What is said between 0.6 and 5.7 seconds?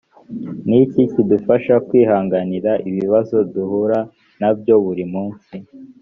ni iki kidufasha kwihanganira ibibazo duhura na byo buri munsi